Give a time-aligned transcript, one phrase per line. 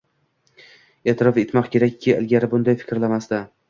[1.13, 3.49] E'tirof etmoq kerakki, ilgari bunday fikrlamasdi.